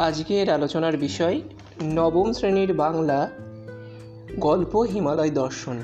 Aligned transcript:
আজকের 0.00 0.50
আলোচনার 0.50 0.96
বিষয় 0.96 1.40
নবম 1.82 2.32
শ্রেণির 2.32 2.74
বাংলা 2.74 3.30
গল্প 4.36 4.76
হিমালয় 4.76 5.30
দর্শন। 5.30 5.76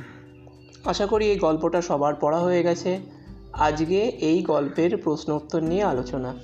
আশা 0.85 1.07
করি 1.07 1.27
এই 1.27 1.39
গল্পটা 1.39 1.83
সবার 1.83 2.15
পড়া 2.15 2.39
হয়ে 2.39 2.63
গেছে। 2.63 2.99
আজকে 3.53 4.01
এই 4.03 4.43
গল্পের 4.43 4.97
প্রশ্নোত্তর 4.97 5.61
নিয়ে 5.61 5.83
আলোচনা। 5.83 6.35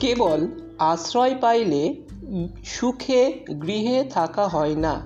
কেবল 0.00 0.48
আশ্রয় 0.78 1.34
পাইলে 1.40 1.94
সুখে 2.64 3.32
গৃহে 3.62 4.04
থাকা 4.04 4.48
হয় 4.48 4.74
না। 4.74 5.00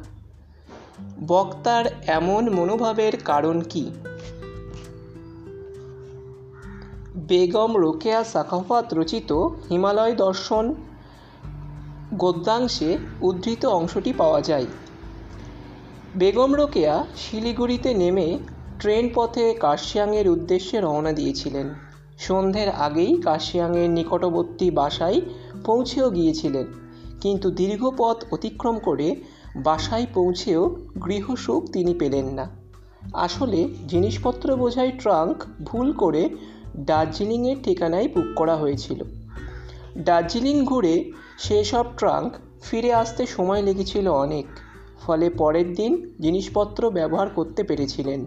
বক্তার 1.26 1.84
এমন 2.06 2.50
মনোভাবের 2.50 3.16
কারণ 3.16 3.60
কি? 3.60 3.90
বেগম 7.26 7.76
রোকেয়া 7.76 8.24
সাখাফাত 8.24 8.94
রচিত 8.94 9.32
হিমালয় 9.70 10.14
দর্শন 10.14 10.74
গদ্যাংশে 12.18 12.98
উদ্ধৃত 13.20 13.66
অংশটি 13.66 14.12
পাওয়া 14.12 14.40
যায়। 14.40 14.66
বেগম 16.16 16.54
রোকেয়া 16.54 17.06
শিলিগুড়িতে 17.16 17.94
নেমে 17.94 18.38
ট্রেন 18.80 19.08
পথে 19.14 19.54
কার্শিয়াংয়ের 19.54 20.28
উদ্দেশ্যে 20.28 20.80
রওনা 20.80 21.12
দিয়েছিলেন। 21.12 21.74
সন্ধ্যের 22.18 22.68
আগেই 22.68 23.20
কার্শিয়াংয়ের 23.20 23.90
নিকটবর্তী 23.90 24.70
বাসায় 24.70 25.20
পৌঁছেও 25.64 26.10
গিয়েছিলেন। 26.10 26.66
কিন্তু 27.20 27.50
দীর্ঘ 27.50 27.90
পথ 27.96 28.24
অতিক্রম 28.32 28.78
করে 28.78 29.16
বাসায় 29.56 30.06
পৌঁছেও 30.14 30.76
গৃহসুখ 31.04 31.66
তিনি 31.66 31.94
পেলেন 31.94 32.26
না। 32.26 32.46
আসলে 33.12 33.68
জিনিসপত্র 33.88 34.56
বোঝাই 34.56 34.92
ট্রাঙ্ক 34.92 35.36
ভুল 35.62 35.92
করে 35.92 36.28
দার্জিলিংয়ের 36.76 37.56
ঠিকানায় 37.62 38.08
বুক 38.08 38.24
করা 38.36 38.56
হয়েছিল। 38.56 39.04
দার্জিলিং 39.98 40.64
ঘুরে 40.64 41.12
সেসব 41.38 41.84
ট্রাঙ্ক 41.96 42.32
ফিরে 42.62 42.92
আসতে 42.92 43.26
সময় 43.26 43.62
লেগেছিল 43.62 44.08
অনেক, 44.08 44.46
ফলে 45.00 45.30
পরের 45.30 45.74
দিন 45.74 46.14
জিনিসপত্র 46.20 46.90
ব্যবহার 46.90 47.28
করতে 47.28 47.62
পেরেছিলেন। 47.62 48.24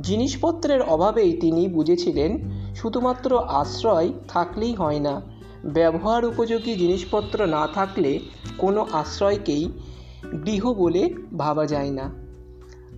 জিনিসপত্রের 0.00 0.82
অভাবেই 0.82 1.32
তিনি 1.32 1.68
বুঝেছিলেন, 1.68 2.50
শুধুমাত্র 2.74 3.38
আশ্রয় 3.38 4.12
থাকলেই 4.28 4.74
হয় 4.74 5.00
না, 5.00 5.22
ব্যবহার 5.64 6.24
উপযোগী 6.24 6.74
জিনিসপত্র 6.74 7.46
না 7.46 7.68
থাকলে 7.74 8.18
কোনো 8.58 8.86
আশ্রয়কেই 8.92 9.72
গৃহ 10.46 10.72
বলে 10.72 11.14
ভাবা 11.38 11.66
যায় 11.66 11.90
না। 11.90 12.12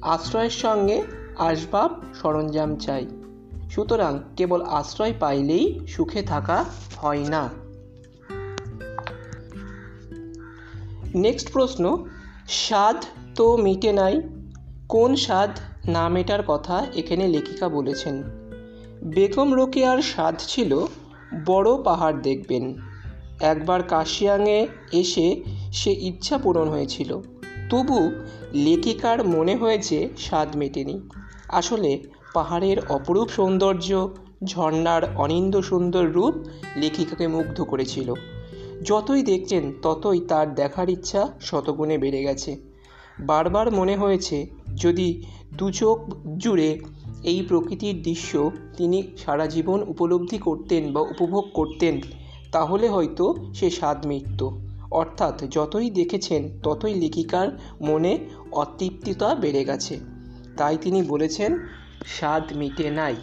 আশ্রয়ের 0.03 0.51
সঙ্গে 0.51 1.03
আসবাব 1.39 1.91
সরঞ্জাম 2.15 2.77
চাই। 2.77 3.07
সুতরাং 3.75 4.19
কেবল 4.37 4.63
আশ্রয় 4.63 5.13
পাইলেই 5.21 5.81
সুখে 5.89 6.23
থাকা 6.23 6.65
হয় 6.97 7.25
না। 7.29 7.49
নেক্সট 11.15 11.53
প্রশ্ন, 11.53 12.07
স্বাদ 12.49 13.05
তো 13.35 13.57
মিটে 13.57 13.93
নাই, 13.93 14.23
কোন 14.89 15.17
স্বাদ 15.17 15.59
না 15.89 16.09
মেটার 16.09 16.43
কথা 16.47 16.87
এখানে 16.95 17.29
লেখিকা 17.29 17.69
বলেছেন। 17.69 18.23
বেগম 19.15 19.55
রোকেয়ার 19.55 20.03
স্বাদ 20.03 20.35
ছিল, 20.39 20.87
বড় 21.47 21.83
পাহাড় 21.83 22.17
দেখবেন। 22.17 22.77
একবার 23.41 23.83
কাশিয়াংয়ে 23.83 24.69
এসে 24.93 25.43
সে 25.73 25.93
ইচ্ছা 25.93 26.39
পূরণ 26.39 26.69
হয়েছিল। 26.69 27.21
তবু 27.71 28.13
লেখিকার 28.55 29.29
মনে 29.29 29.57
হয়েছে 29.57 30.09
স্বাদ 30.19 30.57
মেটেনি। 30.57 31.09
আসলে 31.49 32.03
পাহাড়ের 32.35 32.77
অপরূপ 32.89 33.29
সৌন্দর্য, 33.29 34.09
ঝর্ণার 34.45 35.03
অনিন্দ 35.17 35.61
সুন্দর 35.61 36.05
রূপ 36.13 36.35
লেখিকাকে 36.77 37.27
মুগ্ধ 37.27 37.63
করেছিল। 37.63 38.15
যতই 38.83 39.23
দেখছেন, 39.23 39.73
ততই 39.83 40.21
তার 40.21 40.55
দেখার 40.55 40.89
ইচ্ছা 40.89 41.29
শতগুণে 41.41 41.99
বেড়ে 41.99 42.23
গেছে। 42.23 42.57
বারবার 43.21 43.73
মনে 43.73 43.97
হয়েছে, 43.97 44.47
যদি 44.77 45.23
দু 45.57 45.71
চোখ 45.71 45.99
জুড়ে 46.39 46.79
এই 47.25 47.43
প্রকৃতির 47.49 48.03
দৃশ্য 48.03 48.51
তিনি 48.77 48.99
সারা 49.25 49.47
জীবন 49.47 49.83
উপলব্ধি 49.83 50.39
করতেন 50.39 50.93
বা 50.93 51.01
উপভোগ 51.01 51.45
করতেন, 51.55 52.01
তাহলে 52.53 52.89
হয়তো 52.89 53.25
সে 53.55 53.71
স্বাদ 53.71 54.07
মিটত 54.07 54.51
অর্থাৎ 54.91 55.45
যতই 55.51 55.91
দেখেছেন, 55.91 56.43
ততই 56.63 56.95
লেখিকার 56.95 57.49
মনে 57.81 58.19
অতৃপ্তিতা 58.53 59.35
বেড়ে 59.35 59.65
গেছে। 59.65 59.99
তাই 60.57 60.77
তিনি 60.81 61.03
বলেছেন 61.03 61.59
স্বাদ 62.07 62.53
মিটে 62.53 62.91
নাই। 62.91 63.15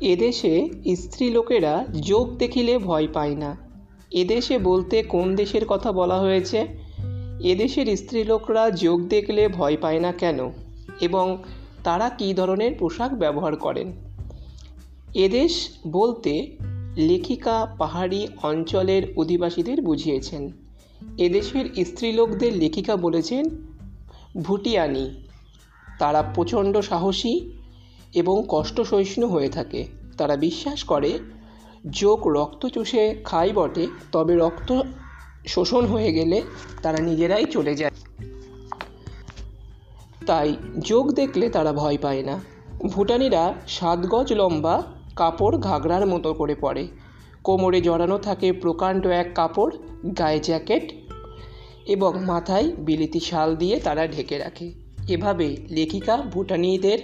এদেশে 0.00 0.68
স্ত্রী 0.96 1.30
লোকেরা 1.30 1.84
যোগ 2.00 2.36
দেখিলে 2.36 2.78
ভয় 2.78 3.08
পায় 3.12 3.34
না। 3.34 3.56
এদেশে 4.10 4.58
বলতে 4.58 5.02
কোন 5.02 5.36
দেশের 5.36 5.64
কথা 5.64 5.92
বলা 5.92 6.20
হয়েছে? 6.20 6.66
এদেশের 7.44 7.96
স্ত্রীলোকরা 7.96 8.70
যোগ 8.70 9.08
দেখলে 9.08 9.48
ভয় 9.48 9.76
পায় 9.76 10.00
না 10.00 10.12
কেন? 10.12 10.50
এবং 11.00 11.44
তারা 11.84 12.08
কী 12.08 12.34
ধরনের 12.34 12.74
পোশাক 12.78 13.14
ব্যবহার 13.14 13.56
করেন? 13.56 13.92
এদেশ 15.14 15.68
বলতে 15.88 16.56
লেখিকা 16.96 17.74
পাহাড়ি 17.78 18.28
অঞ্চলের 18.42 19.02
অধিবাসীদের 19.16 19.82
বুঝিয়েছেন। 19.82 20.52
এদেশের 21.18 21.84
স্ত্রীলোকদের 21.84 22.56
লেখিকা 22.56 22.96
বলেছেন 22.96 23.44
ভুটিয়ানি। 24.42 25.27
তারা 25.98 26.22
প্রচণ্ড 26.22 26.76
সাহসী 26.76 27.50
এবং 28.14 28.44
কষ্ট 28.48 28.80
সহিষ্ণু 28.80 29.28
হয়ে 29.28 29.48
থাকে। 29.48 29.86
তারা 30.18 30.36
বিশ্বাস 30.36 30.84
করে, 30.84 31.18
যোগ 31.90 32.28
রক্ত 32.28 32.66
চুষে 32.66 33.16
খায় 33.24 33.52
বটে, 33.52 33.86
তবে 34.12 34.36
রক্ত 34.36 34.80
শোষণ 35.46 35.86
হয়ে 35.86 36.12
গেলে 36.12 36.42
তারা 36.82 36.98
নিজেরাই 36.98 37.44
চলে 37.44 37.74
যায়। 37.74 37.90
তাই 40.26 40.56
যোগ 40.78 41.12
দেখলে 41.12 41.48
তারা 41.48 41.72
ভয় 41.72 41.98
পায় 42.02 42.22
না। 42.22 42.40
ভুটানিরা 42.86 43.54
সাত 43.68 44.06
গজ 44.06 44.32
লম্বা 44.32 44.82
কাপড় 45.16 45.58
ঘাগরার 45.58 46.06
মতো 46.06 46.34
করে 46.34 46.54
পরে। 46.54 46.88
কোমরে 47.44 47.80
জড়ানো 47.80 48.18
থাকে 48.18 48.52
প্রকাণ্ড 48.52 49.06
এক 49.06 49.30
কাপড়, 49.34 49.76
গায়ে 50.18 50.38
জ্যাকেট 50.38 50.92
এবং 51.86 52.24
মাথায় 52.24 52.72
বিলিতি 52.78 53.20
শাল 53.20 53.56
দিয়ে 53.56 53.80
তারা 53.80 54.06
ঢেকে 54.06 54.38
রাখে। 54.38 54.87
এভাবে 55.08 55.56
লেখিকা 55.70 56.16
ভুটানিদের 56.16 56.98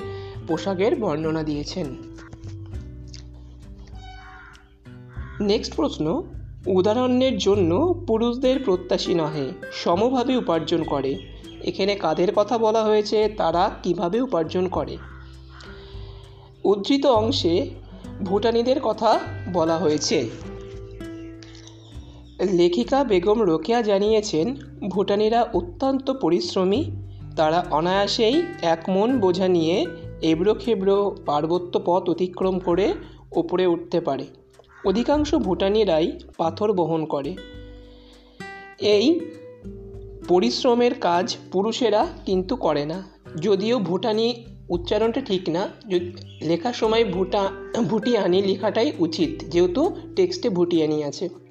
পোশাকের 0.49 0.97
বর্ণনা 0.97 1.43
দিয়েছেন। 1.43 1.87
নেক্সট 5.41 5.75
প্রশ্ন, 5.75 6.23
উদাহরণের 6.67 7.39
জন্য 7.39 8.05
পুরুষদের 8.07 8.63
প্রত্যাশী 8.65 9.15
নহে, 9.15 9.53
সমভাবে 9.73 10.37
উপার্জন 10.37 10.83
করে। 10.83 11.15
এখানে 11.65 11.95
কাদের 11.95 12.33
কথা 12.35 12.59
বলা 12.59 12.85
হয়েছে, 12.85 13.29
তারা 13.29 13.71
কীভাবে 13.83 14.21
উপার্জন 14.21 14.69
করে? 14.69 14.97
উদ্ধৃত 16.65 17.07
অংশে 17.07 17.71
ভুটানিদের 18.21 18.81
কথা 18.81 19.21
বলা 19.53 19.79
হয়েছে। 19.79 20.31
লেখিকা 22.53 23.05
বেগম 23.05 23.43
রোকেয়া 23.43 23.83
জানিয়েছেন, 23.83 24.57
ভুটানিরা 24.89 25.43
অত্যন্ত 25.43 26.11
পরিশ্রমী 26.11 26.91
তারা 27.37 27.67
অনায়াসেই 27.71 28.43
এক 28.63 28.83
মন 28.89 29.21
বোঝা 29.21 29.49
নিয়ে 29.49 29.87
এবড়ো 30.23 30.55
খেবড়ো 30.55 31.17
পার্বত্য 31.27 31.81
পথ 31.85 32.11
অতিক্রম 32.11 32.59
করে 32.59 32.93
ওপরে 33.33 33.67
উঠতে 33.67 34.01
পারে। 34.01 34.27
অধিকাংশ 34.87 35.35
ভুটানিরাই 35.35 36.13
পাথর 36.37 36.73
বহন 36.73 37.05
করে। 37.05 37.37
এই 38.81 39.21
পরিশ্রমের 40.29 40.95
কাজ 40.95 41.37
পুরুষেরা 41.53 42.07
কিন্তু 42.27 42.57
করে 42.57 42.85
না। 42.85 43.03
যদিও 43.41 43.79
ভুটানি 43.79 44.45
উচ্চারণটা 44.69 45.21
ঠিক 45.21 45.49
না 45.49 45.69
লেখার 46.43 46.73
সময় 46.73 47.05
ভুটা, 47.05 47.51
ভুটিয়ানি 47.89 48.43
লেখাটাই 48.43 48.93
উচিত, 48.99 49.45
যেহেতু 49.45 49.97
টেক্সটে 50.17 50.49
ভুটিয়ানি 50.49 51.05
আছে। 51.05 51.44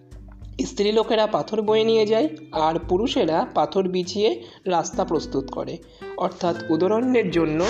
স্ত্রী 0.61 0.91
লোকেরা 0.91 1.27
পাথর 1.27 1.61
বয়ে 1.61 1.83
নিয়ে 1.83 2.05
যায় 2.05 2.29
আর 2.51 2.79
পুরুষেরা 2.89 3.47
পাথর 3.53 3.87
বিছিয়ে 3.87 4.43
রাস্তা 4.65 5.05
প্রস্তুত 5.05 5.51
করে। 5.51 5.77
অর্থাৎ 6.17 6.55
উদাহরণের 6.69 7.31
জন্য 7.31 7.65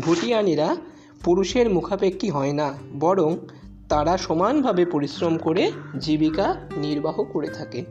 ভুটিয়ানিরা 0.00 0.76
পুরুষের 1.24 1.70
মুখাপেক্ষী 1.70 2.30
হয় 2.30 2.52
না, 2.52 2.74
বরং 3.00 3.36
তারা 3.88 4.18
সমানভাবে 4.18 4.84
পরিশ্রম 4.84 5.38
করে 5.38 5.72
জীবিকা 6.00 6.60
নির্বাহ 6.76 7.24
করে 7.24 7.48
থাকে। 7.48 7.84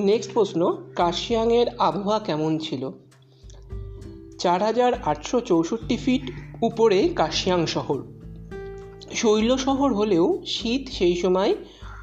নেক্সট 0.00 0.32
প্রশ্ন, 0.32 0.76
কার্শিয়াংয়ের 0.96 1.66
আবহাওয়া 1.78 2.18
কেমন 2.18 2.58
ছিল? 2.58 2.90
চার 4.38 4.62
হাজার 4.62 4.92
আটশো 5.04 5.40
চৌষট্টি 5.40 5.96
ফিট 5.96 6.30
উপরে 6.62 7.08
কার্শিয়াং 7.08 7.66
শহর। 7.66 8.02
শৈল 9.14 9.56
শহর 9.56 9.94
হলেও 9.94 10.42
শীত 10.46 10.88
সেই 10.88 11.16
সময় 11.16 11.54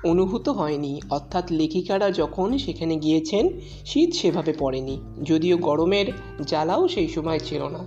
অনুভূত 0.04 0.50
হয়নি। 0.50 1.02
অর্থাৎ 1.10 1.52
লেখিকারা 1.52 2.12
যখন 2.12 2.58
সেখানে 2.58 2.96
গিয়েছেন, 2.96 3.60
শীত 3.86 4.14
সেভাবে 4.14 4.54
পড়েনি। 4.60 4.98
যদিও 5.24 5.58
গরমের 5.58 6.06
জ্বালাও 6.42 6.88
সেই 6.88 7.08
সময় 7.08 7.40
ছিল 7.40 7.68
না। 7.68 7.86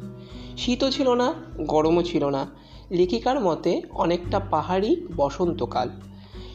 শীতও 0.56 0.90
ছিল 0.90 1.14
না, 1.14 1.34
গরমও 1.60 2.02
ছিল 2.02 2.24
না। 2.24 2.46
লেখিকার 2.90 3.40
মতে, 3.40 3.82
অনেকটা 3.90 4.38
পাহাড়ি 4.38 4.96
বসন্তকাল। 5.16 5.90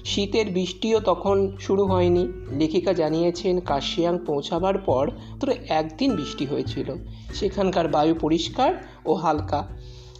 শীতের 0.06 0.52
বৃষ্টিও 0.52 1.00
তখন 1.00 1.58
শুরু 1.60 1.86
হয়নি। 1.86 2.28
লেখিকা 2.58 2.94
জানিয়েছেন, 2.94 3.60
কাশিয়াং 3.60 4.20
পৌঁছাবার 4.26 4.78
পর 4.78 5.12
তোর 5.40 5.54
একদিন 5.68 6.16
বৃষ্টি 6.16 6.46
হয়েছিল। 6.46 6.94
সেখানকার 7.34 7.88
বায়ু 7.88 8.16
পরিষ্কার 8.16 8.88
ও 9.06 9.14
হালকা। 9.14 9.68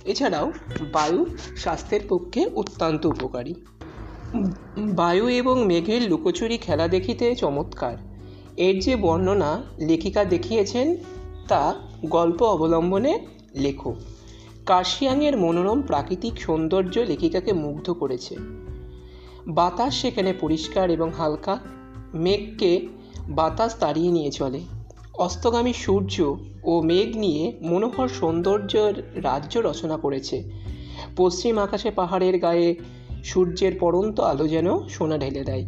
এছাড়াও 0.06 0.52
বায়ু 0.94 1.26
স্বাস্থ্যের 1.58 2.02
পক্ষে 2.10 2.46
অত্যন্ত 2.46 3.06
উপকারী। 3.06 3.54
বায়ু 4.78 5.30
এবং 5.30 5.66
মেঘের 5.66 6.10
লুকোচুরি 6.10 6.58
খেলা 6.58 6.88
দেখিতে 6.88 7.36
চমৎকার। 7.36 7.98
এর 8.58 8.80
যে 8.80 8.96
বর্ণনা 8.96 9.64
লেখিকা 9.80 10.26
দেখিয়েছেন, 10.26 10.96
তা 11.48 11.76
গল্প 12.06 12.44
অবলম্বনে 12.44 13.20
লেখো। 13.56 13.96
কার্শিয়াংয়ের 14.66 15.38
মনোরম 15.38 15.82
প্রাকৃতিক 15.82 16.42
সৌন্দর্য 16.42 17.00
লেখিকাকে 17.00 17.54
মুগ্ধ 17.54 17.90
করেছে। 17.90 18.36
বাতাস 19.48 20.02
সেখানে 20.02 20.34
পরিষ্কার 20.34 20.90
এবং 20.90 21.12
হালকা, 21.18 21.60
মেঘকে 22.14 22.88
বাতাস 23.30 23.76
তাড়িয়ে 23.80 24.12
নিয়ে 24.12 24.32
চলে। 24.32 24.60
অস্তগামী 25.18 25.74
সূর্য 25.74 26.38
ও 26.64 26.82
মেঘ 26.82 27.18
নিয়ে 27.18 27.54
মনোহর 27.62 28.08
সৌন্দর্যের 28.08 29.24
রাজ্য 29.24 29.60
রচনা 29.60 29.98
করেছে। 29.98 30.44
পশ্চিম 31.18 31.58
আকাশে 31.58 31.92
পাহাড়ের 31.92 32.40
গায়ে 32.40 32.76
সূর্যের 33.28 33.74
পরন্ত 33.80 34.20
আলো 34.20 34.48
যেন 34.48 34.68
সোনা 34.88 35.18
ঢেলে 35.18 35.44
দেয়। 35.44 35.66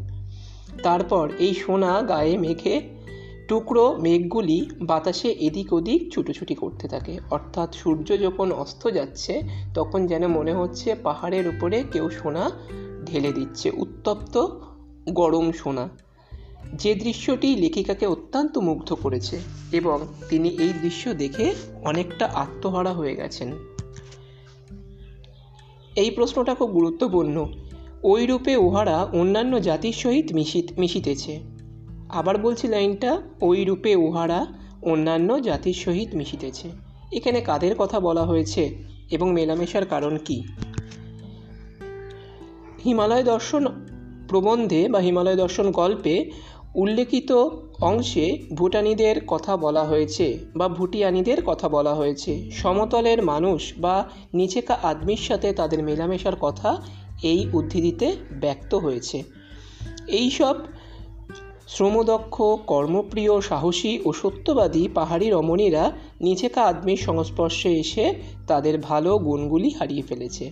তারপর 0.83 1.31
এই 1.39 1.53
সোনা 1.53 2.01
গায়ে 2.01 2.37
মেঘে 2.37 2.75
টুকরো 3.47 3.85
মেঘগুলি 3.97 4.57
বাতাসে 4.81 5.29
এদিক 5.29 5.73
ওদিক 5.73 6.01
ছুটোছুটি 6.13 6.55
করতে 6.55 6.87
থাকে। 6.87 7.13
অর্থাৎ 7.31 7.75
সূর্য 7.75 8.19
যখন 8.19 8.51
অস্ত 8.51 8.87
যাচ্ছে, 8.89 9.33
তখন 9.73 10.07
যেন 10.07 10.27
মনে 10.27 10.53
হচ্ছে 10.53 10.95
পাহাড়ের 10.95 11.47
উপরে 11.47 11.83
কেউ 11.91 12.09
সোনা 12.09 12.51
ঢেলে 13.05 13.31
দিচ্ছে, 13.31 13.71
উত্তপ্ত 13.77 14.35
গরম 15.09 15.51
সোনা। 15.51 15.89
যে 16.73 16.95
দৃশ্যটি 16.95 17.55
লেখিকাকে 17.55 18.05
অত্যন্ত 18.05 18.57
মুগ্ধ 18.57 18.93
করেছে 18.93 19.39
এবং 19.71 19.99
তিনি 20.29 20.49
এই 20.49 20.69
দৃশ্য 20.81 21.13
দেখে 21.13 21.53
অনেকটা 21.83 22.25
আত্মহারা 22.33 22.93
হয়ে 22.93 23.15
গেছেন। 23.15 23.51
এই 25.95 26.11
প্রশ্নটা 26.11 26.55
খুব 26.55 26.69
গুরুত্বপূর্ণ। 26.69 27.47
ওই 28.03 28.25
রূপে 28.25 28.55
উহারা 28.55 29.03
অন্যান্য 29.03 29.61
জাতির 29.61 29.93
সহিত 29.93 30.31
মিশিত, 30.33 30.65
মিশিতেছে। 30.77 31.39
আবার 32.09 32.37
বলছি 32.37 32.67
লাইনটা 32.67 33.21
ওই 33.41 33.65
রূপে 33.65 33.95
উহারা 33.95 34.45
অন্যান্য 34.81 35.41
জাতির 35.41 35.73
সহিত 35.73 36.15
মিশিতেছে। 36.15 36.69
এখানে 37.11 37.41
কাদের 37.41 37.75
কথা 37.75 37.99
বলা 37.99 38.25
হয়েছে 38.25 38.77
এবং 39.11 39.33
মেলামেশার 39.33 39.85
কারণ 39.85 40.17
কি? 40.17 40.43
হিমালয় 42.85 43.23
দর্শন 43.23 43.67
প্রবন্ধে 44.27 44.89
বা 44.89 44.99
হিমালয় 44.99 45.35
দর্শন 45.35 45.71
গল্পে 45.71 46.31
উল্লেখিত 46.75 47.47
অংশে 47.81 48.37
ভুটানিদের 48.53 49.21
কথা 49.27 49.57
বলা 49.57 49.83
হয়েছে 49.83 50.39
বা 50.55 50.69
ভুটিয়ানিদের 50.69 51.43
কথা 51.45 51.69
বলা 51.69 51.95
হয়েছে। 51.95 52.51
সমতলের 52.51 53.23
মানুষ 53.23 53.73
বা 53.77 54.09
নিচেকা 54.33 54.79
আদমির 54.83 55.17
সাথে 55.17 55.53
তাদের 55.53 55.83
মেলামেশার 55.83 56.35
কথা 56.35 56.81
এই 57.23 57.47
উদ্ধৃতিতে 57.53 58.15
ব্যক্ত 58.31 58.75
হয়েছে। 58.75 59.23
এইসব 60.07 60.55
শ্রমদক্ষ, 61.67 62.41
কর্মপ্রিয়, 62.67 63.41
সাহসী 63.41 63.99
ও 64.05 64.13
সত্যবাদী 64.13 64.87
পাহাড়ি 64.95 65.29
রমণীরা 65.29 65.91
নিচেকা 66.21 66.63
আদমির 66.63 66.97
সংস্পর্শে 66.97 67.69
এসে 67.69 68.13
তাদের 68.47 68.77
ভালো 68.77 69.17
গুণগুলি 69.17 69.69
হারিয়ে 69.69 70.01
ফেলেছে। 70.01 70.51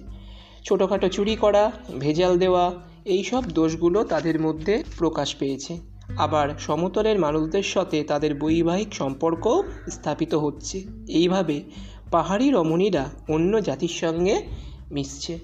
ছোটোখাটো 0.63 1.09
চুরি 1.09 1.35
করা, 1.35 1.71
ভেজাল 1.99 2.37
দেওয়া 2.37 2.73
এই 3.05 3.23
সব 3.23 3.43
দোষগুলো 3.53 4.03
তাদের 4.03 4.39
মধ্যে 4.39 4.83
প্রকাশ 4.97 5.35
পেয়েছে। 5.35 5.96
আবার 6.17 6.49
সমতলের 6.59 7.19
মানুষদের 7.19 7.63
সাথে 7.63 8.03
তাদের 8.03 8.35
বৈবাহিক 8.35 8.95
সম্পর্ক 8.95 9.61
স্থাপিত 9.91 10.33
হচ্ছে। 10.35 10.83
এইভাবে 11.07 11.63
পাহাড়ি 12.11 12.49
রমণীরা 12.49 13.05
অন্য 13.29 13.61
জাতির 13.61 13.87
সঙ্গে 13.87 14.41
মিশছে। 14.91 15.39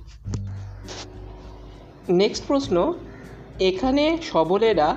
নেক্সট 2.09 2.43
প্রশ্ন, 2.47 2.93
এখানে 3.59 4.17
সবলেরা 4.21 4.95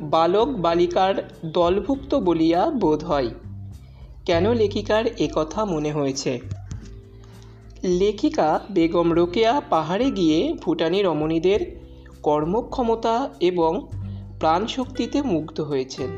বালক 0.00 0.48
বালিকার 0.48 1.30
দলভুক্ত 1.44 2.14
বলিয়া 2.14 2.70
বোধ 2.70 3.04
হয়। 3.04 3.30
কেন 4.26 4.52
লেখিকার 4.52 5.06
একথা 5.06 5.64
মনে 5.64 5.92
হয়েছে? 5.92 6.40
লেখিকা 7.84 8.60
বেগম 8.70 9.12
রোকেয়া 9.12 9.62
পাহাড়ে 9.70 10.10
গিয়ে 10.10 10.54
ভুটানি 10.62 11.02
রমণীদের 11.02 11.82
কর্মক্ষমতা 12.22 13.30
এবং 13.40 13.86
প্রাণশক্তিতে 14.42 15.22
মুগ্ধ 15.22 15.60
হয়েছেন। 15.60 16.08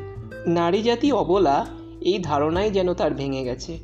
নারী 0.47 0.81
জাতি 0.81 1.11
অবলা 1.11 1.65
এই 2.01 2.19
ধারণাই 2.19 2.69
যেন 2.69 2.93
তার 2.93 3.13
ভেঙে 3.13 3.43
গেছে। 3.43 3.77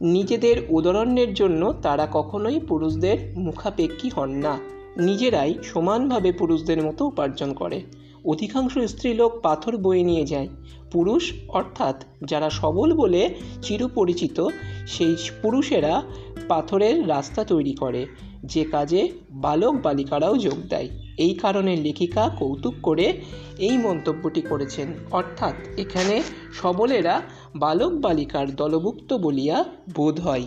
নিজেদের 0.00 0.56
উদাহরণের 0.68 1.34
জন্য 1.34 1.72
তারা 1.72 2.08
কখনোই 2.12 2.60
পুরুষদের 2.60 3.38
মুখাপেক্ষী 3.38 4.08
হন 4.08 4.30
না। 4.30 4.58
নিজেরাই 4.96 5.54
সমানভাবে 5.62 6.32
পুরুষদের 6.32 6.82
মতো 6.82 7.06
উপার্জন 7.06 7.52
করে। 7.52 7.82
অধিকাংশ 8.24 8.78
স্ত্রীলোক 8.78 9.40
পাথর 9.42 9.76
বয়ে 9.76 10.02
নিয়ে 10.02 10.24
যায়। 10.24 10.48
পুরুষ, 10.92 11.32
অর্থাৎ 11.48 12.04
যারা 12.24 12.50
সবল 12.50 12.94
বলে 12.94 13.34
চিরপরিচিত, 13.62 14.48
সেই 14.86 15.16
পুরুষেরা 15.42 16.02
পাথরের 16.48 17.08
রাস্তা 17.08 17.44
তৈরি 17.44 17.72
করে। 17.72 18.06
যে 18.44 18.64
কাজে 18.64 19.10
বালক 19.30 19.74
বালিকারাও 19.82 20.36
যোগ 20.36 20.58
দেয়। 20.68 20.88
এই 21.18 21.34
কারণে 21.34 21.76
লেখিকা 21.76 22.28
কৌতুক 22.28 22.74
করে 22.82 23.12
এই 23.58 23.78
মন্তব্যটি 23.78 24.40
করেছেন। 24.40 24.88
অর্থাৎ 25.10 25.54
এখানে 25.76 26.22
সবলেরা 26.52 27.22
বালক 27.56 27.92
বালিকার 27.92 28.54
দলভুক্ত 28.54 29.12
বলিয়া 29.12 29.64
বোধ 29.94 30.20
হয়। 30.20 30.44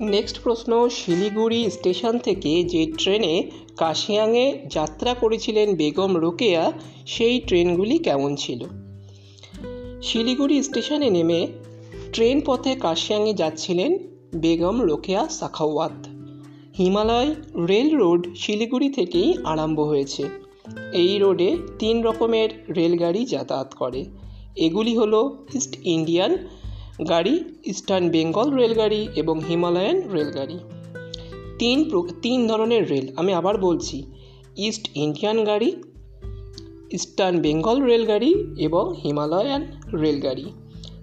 নেক্সট 0.00 0.42
প্রশ্ন, 0.42 0.88
শিলিগুড়ি 0.88 1.70
স্টেশন 1.70 2.18
থেকে 2.18 2.64
যে 2.64 2.92
ট্রেনে 2.98 3.50
কাশিয়াংয়ে 3.76 4.66
যাত্রা 4.70 5.14
করেছিলেন 5.14 5.76
বেগম 5.76 6.16
রোকেয়া, 6.16 6.72
সেই 7.06 7.40
ট্রেনগুলি 7.40 7.98
কেমন 7.98 8.36
ছিল? 8.36 8.64
শিলিগুড়ি 10.02 10.62
স্টেশনে 10.62 11.10
নেমে 11.10 11.46
ট্রেন 12.12 12.40
পথে 12.46 12.74
কাশিয়াংয়ে 12.74 13.34
যাচ্ছিলেন 13.34 13.98
বেগম 14.36 14.82
রোকেয়া 14.82 15.28
সাখাওয়াত। 15.28 16.06
হিমালয় 16.78 17.34
রেল 17.66 17.96
রোড 17.96 18.26
শিলিগুড়ি 18.36 18.88
থেকেই 18.88 19.34
আরম্ভ 19.44 19.80
হয়েছে। 19.80 20.28
এই 20.92 21.18
রোডে 21.18 21.56
তিন 21.78 22.02
রকমের 22.02 22.74
রেলগাড়ি 22.76 23.24
যাতায়াত 23.24 23.74
করে। 23.74 24.04
এগুলি 24.56 24.96
হলো 24.96 25.46
ইস্ট 25.54 25.76
ইন্ডিয়ান 25.84 26.36
গাড়ি, 27.08 27.44
ইস্টার্ন 27.64 28.08
বেঙ্গল 28.08 28.50
রেলগাড়ি 28.50 29.08
এবং 29.16 29.40
হিমালয়ান 29.48 30.10
রেলগাড়ি। 30.10 30.58
তিন 31.58 31.90
তিন 32.22 32.46
ধরনের 32.46 32.88
রেল, 32.88 33.08
আমি 33.16 33.32
আবার 33.32 33.58
বলছি, 33.58 34.06
ইস্ট 34.56 34.90
ইন্ডিয়ান 34.94 35.44
গাড়ি, 35.44 35.76
ইস্টার্ন 36.90 37.40
বেঙ্গল 37.40 37.82
রেলগাড়ি 37.82 38.34
এবং 38.58 38.94
হিমালয়ান 39.04 39.66
রেলগাড়ি। 39.94 40.44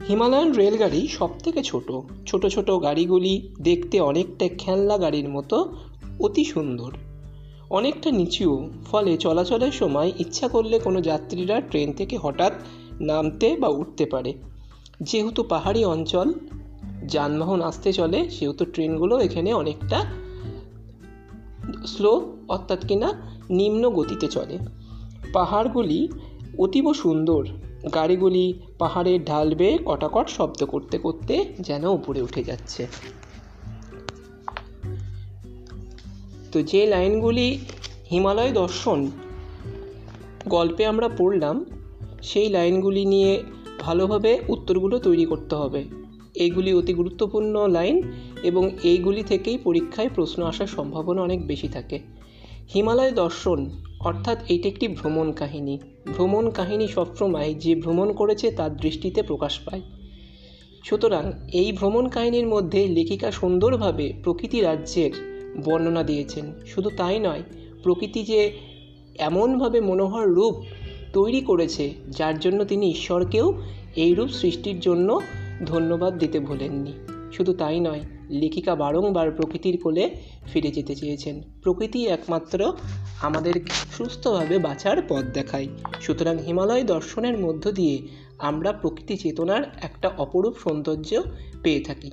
হিমালয়ান 0.07 0.51
রেলগাড়ি 0.51 1.07
সব 1.07 1.29
থেকে 1.43 1.63
ছোট। 1.63 1.91
ছোট 2.27 2.45
ছোট 2.45 2.71
গাড়িগুলি 2.71 3.53
দেখতে 3.61 3.99
অনেকটা 3.99 4.47
খেলনা 4.57 4.97
গাড়ির 4.97 5.29
মতো 5.29 5.75
অতি 6.19 6.43
সুন্দর। 6.43 6.91
অনেকটা 7.69 8.11
নিচুও, 8.11 8.69
ফলে 8.91 9.17
চলাচলের 9.17 9.71
সময় 9.71 10.11
ইচ্ছা 10.19 10.47
করলে 10.47 10.79
কোনো 10.79 11.01
যাত্রীরা 11.01 11.61
ট্রেন 11.61 11.93
থেকে 11.93 12.17
হঠাৎ 12.17 12.53
নামতে 13.01 13.57
বা 13.59 13.67
উঠতে 13.67 14.05
পারে। 14.05 14.33
যেহেতু 15.01 15.43
পাহাড়ি 15.43 15.85
অঞ্চল, 15.85 16.33
যানবাহন 17.07 17.61
আসতে 17.61 17.93
চলে, 17.93 18.29
সেহেতু 18.29 18.65
ট্রেনগুলো 18.65 19.19
এখানে 19.19 19.53
অনেকটা 19.53 20.05
স্লো, 21.87 22.37
অর্থাৎ 22.47 22.87
কিনা 22.87 23.37
নিম্ন 23.49 23.89
গতিতে 23.89 24.27
চলে। 24.27 24.57
পাহাড়গুলি 25.33 26.07
অতীব 26.57 26.93
সুন্দর 26.93 27.45
গাড়িগুলি 27.93 28.53
পাহাড়ের 28.77 29.25
ঢাল 29.25 29.55
বেয়ে 29.55 29.77
কটাকট 29.85 30.29
শব্দ 30.29 30.65
করতে 30.65 30.97
করতে 30.97 31.45
যেন 31.59 31.85
উপরে 31.85 32.21
উঠে 32.21 32.43
যাচ্ছে। 32.43 32.87
তো 36.51 36.61
যে 36.61 36.85
লাইনগুলি 36.85 37.59
হিমালয় 38.11 38.51
দর্শন 38.51 39.11
গল্পে 40.47 40.85
আমরা 40.85 41.09
পড়লাম, 41.17 41.65
সেই 42.21 42.49
লাইনগুলি 42.49 43.05
নিয়ে 43.05 43.43
ভালোভাবে 43.79 44.39
উত্তরগুলো 44.47 44.99
তৈরি 44.99 45.25
করতে 45.25 45.55
হবে। 45.55 45.85
এইগুলি 46.35 46.73
অতি 46.73 46.93
গুরুত্বপূর্ণ 46.93 47.67
লাইন 47.67 48.11
এবং 48.43 48.69
এইগুলি 48.83 49.23
থেকেই 49.23 49.57
পরীক্ষায় 49.57 50.09
প্রশ্ন 50.15 50.43
আসার 50.43 50.67
সম্ভাবনা 50.67 51.21
অনেক 51.21 51.47
বেশি 51.47 51.67
থাকে। 51.67 51.99
হিমালয় 52.73 53.11
দর্শন 53.11 53.69
অর্থাৎ 54.05 54.37
এইটি 54.49 54.69
একটি 54.69 54.87
ভ্রমণ 54.87 55.31
কাহিনী। 55.31 55.77
ভ্রমণ 56.05 56.49
কাহিনী 56.49 56.87
সবসময় 56.87 57.53
যে 57.53 57.75
ভ্রমণ 57.75 58.13
করেছে 58.13 58.51
তার 58.51 58.77
দৃষ্টিতে 58.77 59.23
প্রকাশ 59.23 59.59
পায়। 59.59 59.81
সুতরাং 60.83 61.31
এই 61.53 61.71
ভ্রমণ 61.71 62.07
কাহিনীর 62.07 62.47
মধ্যে 62.47 62.87
লেখিকা 62.87 63.31
সুন্দরভাবে 63.31 64.13
প্রকৃতি 64.23 64.61
রাজ্যের 64.61 65.11
বর্ণনা 65.65 66.03
দিয়েছেন। 66.03 66.53
শুধু 66.65 66.89
তাই 66.97 67.19
নয়, 67.19 67.43
প্রকৃতি 67.83 68.23
যে 68.23 68.51
এমনভাবে 69.19 69.81
মনোহর 69.81 70.27
রূপ 70.27 70.55
তৈরি 71.13 71.41
করেছে, 71.41 71.91
যার 72.09 72.39
জন্য 72.39 72.65
তিনি 72.65 72.89
ঈশ্বরকেও 72.89 73.53
এই 73.95 74.13
রূপ 74.13 74.29
সৃষ্টির 74.29 74.79
জন্য 74.79 75.21
ধন্যবাদ 75.65 76.17
দিতে 76.17 76.39
ভোলেননি। 76.39 76.93
শুধু 77.31 77.53
তাই 77.53 77.79
নয় 77.79 77.99
লেখিকা 78.31 78.75
বারংবার 78.75 79.31
প্রকৃতির 79.31 79.79
কোলে 79.83 80.09
ফিরে 80.53 80.71
যেতে 80.71 80.95
চেয়েছেন। 80.95 81.41
প্রকৃতি 81.63 82.07
একমাত্র 82.07 82.73
আমাদের 83.21 83.53
সুস্থভাবে 83.97 84.57
বাঁচার 84.57 84.97
পথ 85.09 85.23
দেখায়। 85.33 85.67
সুতরাং 86.01 86.37
হিমালয় 86.37 86.83
দর্শনের 86.83 87.37
মধ্য 87.37 87.71
দিয়ে 87.71 88.07
আমরা 88.39 88.71
প্রকৃতি 88.71 89.17
চেতনার 89.17 89.63
একটা 89.81 90.09
অপরূপ 90.17 90.55
সৌন্দর্য 90.63 91.21
পেয়ে 91.63 91.79
থাকি। 91.79 92.11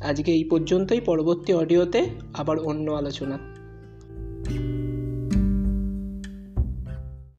আজকে 0.00 0.32
এই 0.32 0.44
পর্যন্তই। 0.44 1.00
পরবর্তী 1.00 1.52
অডিওতে 1.52 2.06
আবার 2.34 2.58
অন্য 2.58 2.90
আলোচনা। 2.90 3.53